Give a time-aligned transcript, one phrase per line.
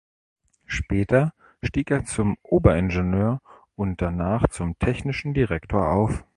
[0.65, 1.31] Später
[1.61, 3.39] stieg er zum Oberingenieur
[3.75, 6.23] und danach zum technischen Direktor auf.